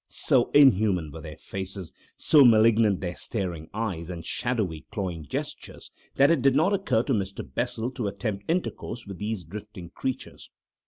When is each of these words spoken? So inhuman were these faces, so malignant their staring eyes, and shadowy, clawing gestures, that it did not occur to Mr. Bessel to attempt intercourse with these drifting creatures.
So 0.09 0.49
inhuman 0.55 1.11
were 1.11 1.21
these 1.21 1.43
faces, 1.43 1.93
so 2.17 2.43
malignant 2.43 3.01
their 3.01 3.13
staring 3.13 3.69
eyes, 3.71 4.09
and 4.09 4.25
shadowy, 4.25 4.83
clawing 4.91 5.27
gestures, 5.27 5.91
that 6.15 6.31
it 6.31 6.41
did 6.41 6.55
not 6.55 6.73
occur 6.73 7.03
to 7.03 7.13
Mr. 7.13 7.47
Bessel 7.47 7.91
to 7.91 8.07
attempt 8.07 8.45
intercourse 8.49 9.05
with 9.05 9.19
these 9.19 9.43
drifting 9.43 9.91
creatures. 9.91 10.49